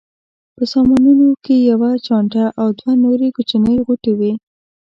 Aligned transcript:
په 0.55 0.63
سامانونو 0.73 1.27
کې 1.43 1.55
یوه 1.71 1.89
چانټه 2.05 2.45
او 2.61 2.67
دوه 2.79 2.93
نورې 3.03 3.27
کوچنۍ 3.35 3.75
غوټې 3.85 4.13
وې. 4.19 4.33